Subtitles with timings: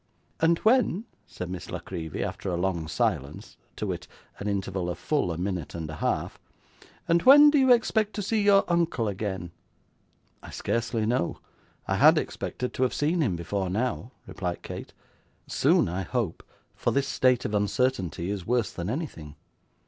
[0.39, 4.07] 'And when,' said Miss La Creevy, after a long silence, to wit,
[4.39, 6.39] an interval of full a minute and a half,
[7.23, 9.51] 'when do you expect to see your uncle again?'
[10.41, 11.37] 'I scarcely know;
[11.87, 14.91] I had expected to have seen him before now,' replied Kate.
[15.45, 16.41] 'Soon I hope,
[16.75, 19.35] for this state of uncertainty is worse than anything.